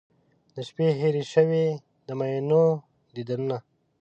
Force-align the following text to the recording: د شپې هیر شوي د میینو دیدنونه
د 0.55 0.55
شپې 0.67 0.87
هیر 0.99 1.15
شوي 1.33 1.65
د 2.07 2.09
میینو 2.19 2.65
دیدنونه 3.15 3.57